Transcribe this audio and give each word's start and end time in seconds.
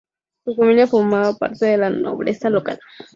Su 0.45 0.55
familia 0.55 0.87
formaba 0.87 1.35
parte 1.37 1.67
de 1.67 1.77
la 1.77 1.91
nobleza 1.91 2.49
local. 2.49 2.79